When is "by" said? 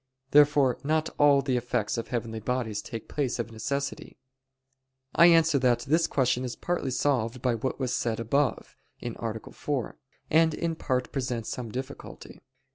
7.43-7.53